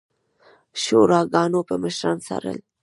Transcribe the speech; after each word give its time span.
شوراګانو 0.81 1.59
به 1.67 1.75
مشران 1.83 2.17
څارل 2.25 2.59